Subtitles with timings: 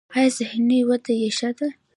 [0.15, 1.67] ایا ذهني وده یې ښه ده؟